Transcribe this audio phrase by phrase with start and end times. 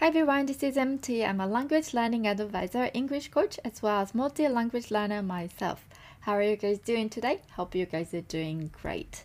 [0.00, 1.26] Hi everyone, this is MT.
[1.26, 5.86] I'm a language learning advisor, English coach, as well as multi language learner myself.
[6.20, 7.42] How are you guys doing today?
[7.56, 9.24] Hope you guys are doing great.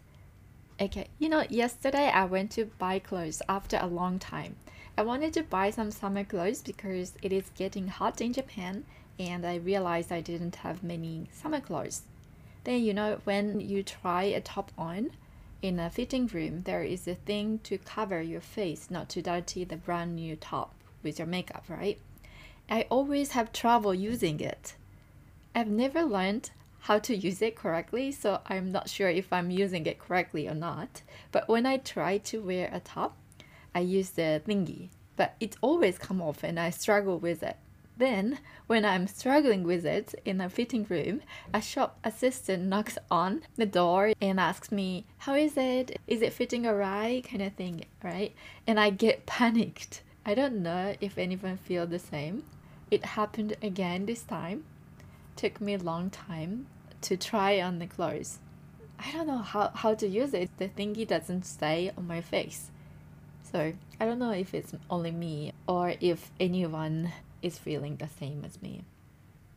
[0.81, 4.57] Okay, you know, yesterday I went to buy clothes after a long time.
[4.97, 8.83] I wanted to buy some summer clothes because it is getting hot in Japan
[9.17, 12.01] and I realized I didn't have many summer clothes.
[12.65, 15.11] Then, you know, when you try a top on,
[15.61, 19.63] in a fitting room, there is a thing to cover your face, not to dirty
[19.63, 20.73] the brand new top
[21.03, 21.99] with your makeup, right?
[22.69, 24.75] I always have trouble using it.
[25.53, 26.51] I've never learned
[26.81, 30.53] how to use it correctly, so I'm not sure if I'm using it correctly or
[30.53, 31.01] not.
[31.31, 33.17] But when I try to wear a top,
[33.73, 37.57] I use the thingy, but it always come off and I struggle with it.
[37.97, 41.21] Then, when I'm struggling with it in a fitting room,
[41.53, 45.99] a shop assistant knocks on the door and asks me, How is it?
[46.05, 47.23] Is it fitting alright?
[47.23, 48.35] kind of thing, right?
[48.67, 50.01] And I get panicked.
[50.25, 52.43] I don't know if anyone feel the same.
[52.91, 54.65] It happened again this time.
[55.35, 56.67] Took me a long time
[57.01, 58.39] to try on the clothes.
[58.99, 60.49] I don't know how, how to use it.
[60.57, 62.71] The thingy doesn't stay on my face.
[63.51, 67.11] So I don't know if it's only me or if anyone
[67.45, 68.83] is feeling the same as me.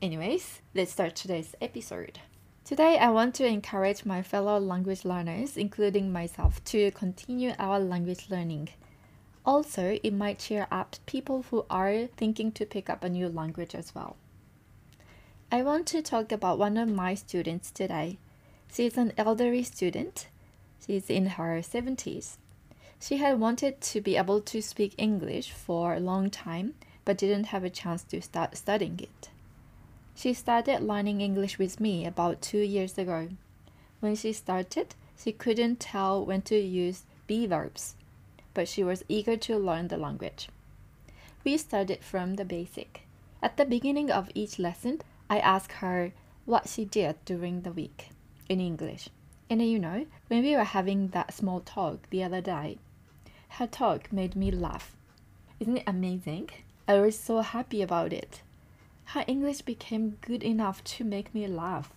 [0.03, 2.21] Anyways, let's start today's episode.
[2.63, 8.27] Today, I want to encourage my fellow language learners, including myself, to continue our language
[8.29, 8.69] learning.
[9.47, 13.75] Also, it might cheer up people who are thinking to pick up a new language
[13.75, 14.17] as well.
[15.51, 18.19] I want to talk about one of my students today.
[18.71, 20.29] She's an elderly student.
[20.87, 22.37] She's in her 70s.
[23.01, 26.75] She had wanted to be able to speak English for a long time
[27.09, 29.31] but didn't have a chance to start studying it.
[30.15, 33.31] She started learning English with me about two years ago.
[34.01, 37.95] When she started, she couldn't tell when to use be verbs,
[38.53, 40.51] but she was eager to learn the language.
[41.45, 43.07] We started from the basic.
[43.43, 45.01] At the beginning of each lesson,
[45.31, 46.13] I asked her
[46.45, 48.11] what she did during the week
[48.51, 49.09] in English.
[49.49, 52.77] And you know, when we were having that small talk the other day,
[53.57, 54.95] her talk made me laugh.
[55.59, 56.51] Isn't it amazing?
[56.89, 58.41] I was so happy about it.
[59.13, 61.93] Her English became good enough to make me laugh.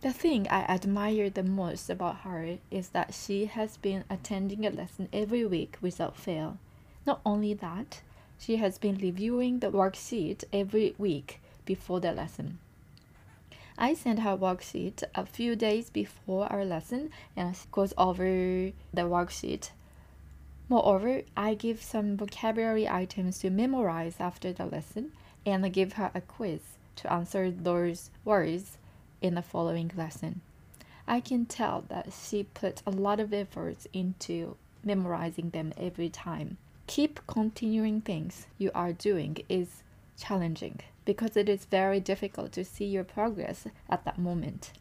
[0.00, 4.70] The thing I admire the most about her is that she has been attending a
[4.70, 6.56] lesson every week without fail.
[7.04, 8.02] Not only that,
[8.38, 12.60] she has been reviewing the worksheet every week before the lesson.
[13.76, 19.02] I send her worksheet a few days before our lesson and she goes over the
[19.02, 19.70] worksheet
[20.68, 25.12] Moreover, I give some vocabulary items to memorize after the lesson
[25.46, 26.60] and I give her a quiz
[26.96, 28.76] to answer those words
[29.22, 30.42] in the following lesson.
[31.06, 36.58] I can tell that she put a lot of effort into memorizing them every time.
[36.86, 39.82] Keep continuing things you are doing is
[40.18, 44.72] challenging because it is very difficult to see your progress at that moment.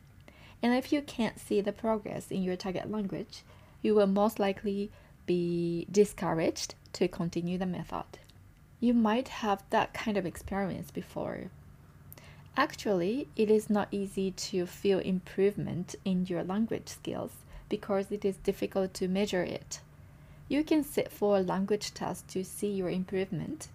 [0.62, 3.44] And if you can't see the progress in your target language,
[3.82, 4.92] you will most likely
[5.28, 8.06] be discouraged to continue the method.
[8.80, 11.52] You might have that kind of experience before.
[12.56, 17.34] Actually, it is not easy to feel improvement in your language skills
[17.70, 19.80] because it is difficult to measure it.
[20.48, 23.68] You can sit for a language test to see your improvement.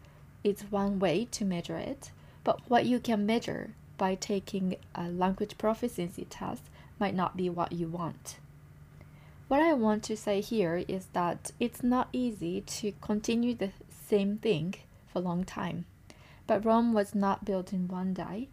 [0.43, 2.11] It's one way to measure it,
[2.43, 6.63] but what you can measure by taking a language proficiency test
[6.99, 8.39] might not be what you want.
[9.53, 14.39] What I want to say here is that it's not easy to continue the same
[14.39, 14.77] thing
[15.13, 15.85] for a long time.
[16.47, 18.49] But Rome was not built in one day.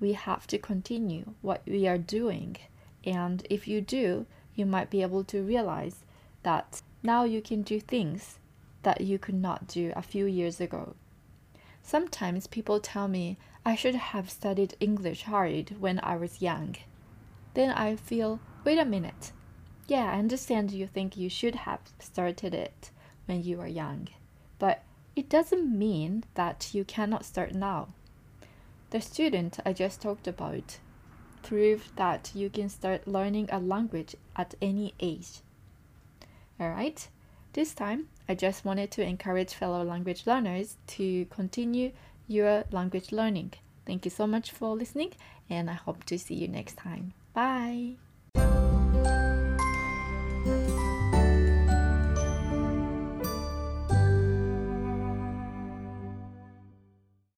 [0.00, 2.56] We have to continue what we are doing.
[3.04, 5.96] And if you do, you might be able to realize
[6.44, 8.38] that now you can do things
[8.84, 10.94] that you could not do a few years ago.
[11.82, 13.36] Sometimes people tell me
[13.66, 16.76] I should have studied English hard when I was young.
[17.52, 19.32] Then I feel, wait a minute,
[19.88, 22.90] yeah, I understand you think you should have started it
[23.26, 24.08] when you were young,
[24.58, 24.82] but
[25.16, 27.88] it doesn't mean that you cannot start now.
[28.90, 30.78] The student I just talked about
[31.42, 35.40] proved that you can start learning a language at any age.
[36.60, 37.08] Alright,
[37.54, 41.92] this time I just wanted to encourage fellow language learners to continue
[42.26, 43.54] your language learning.
[43.86, 45.14] Thank you so much for listening,
[45.48, 47.14] and I hope to see you next time.
[47.32, 48.07] Bye!